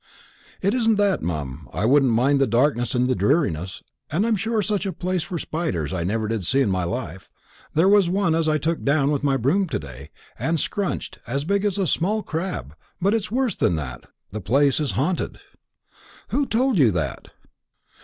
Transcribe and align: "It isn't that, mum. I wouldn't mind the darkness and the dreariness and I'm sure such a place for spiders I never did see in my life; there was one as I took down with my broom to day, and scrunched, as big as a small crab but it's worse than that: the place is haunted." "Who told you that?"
"It 0.63 0.73
isn't 0.73 0.95
that, 0.95 1.21
mum. 1.21 1.69
I 1.71 1.85
wouldn't 1.85 2.11
mind 2.11 2.39
the 2.41 2.47
darkness 2.47 2.95
and 2.95 3.07
the 3.07 3.13
dreariness 3.13 3.83
and 4.09 4.25
I'm 4.25 4.35
sure 4.35 4.63
such 4.63 4.87
a 4.87 4.91
place 4.93 5.21
for 5.21 5.37
spiders 5.37 5.93
I 5.93 6.03
never 6.03 6.27
did 6.27 6.43
see 6.43 6.59
in 6.59 6.71
my 6.71 6.83
life; 6.85 7.29
there 7.75 7.87
was 7.87 8.09
one 8.09 8.33
as 8.33 8.49
I 8.49 8.57
took 8.57 8.83
down 8.83 9.11
with 9.11 9.23
my 9.23 9.37
broom 9.37 9.67
to 9.67 9.77
day, 9.77 10.09
and 10.39 10.59
scrunched, 10.59 11.19
as 11.27 11.43
big 11.43 11.63
as 11.65 11.77
a 11.77 11.85
small 11.85 12.23
crab 12.23 12.73
but 12.99 13.13
it's 13.13 13.29
worse 13.29 13.55
than 13.55 13.75
that: 13.75 14.05
the 14.31 14.41
place 14.41 14.79
is 14.79 14.93
haunted." 14.93 15.39
"Who 16.29 16.47
told 16.47 16.79
you 16.79 16.89
that?" 16.89 17.27